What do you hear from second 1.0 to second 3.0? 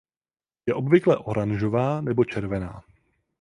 oranžová nebo červená.